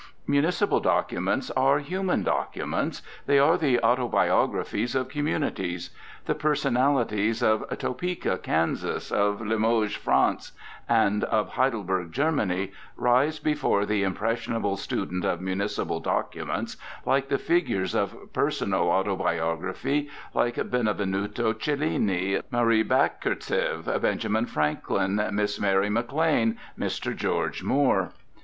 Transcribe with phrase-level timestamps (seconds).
[0.25, 3.03] Municipal documents are human documents.
[3.27, 5.91] They are the autobiographies of communities.
[6.25, 10.53] The personalities of Topeka, Kansas, of Limoges, France,
[10.89, 17.93] and of Heidelberg, Germany, rise before the impressionable student of municipal documents like the figures
[17.93, 27.15] of personal autobiography, like Benvenuto Cellini, Marie Bashkirtsev, Benjamin Franklin, Miss Mary Maclane, Mr.
[27.15, 28.09] George Moore.